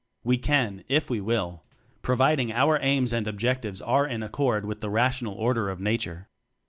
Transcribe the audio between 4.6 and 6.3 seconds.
with the Rational Order of Nature.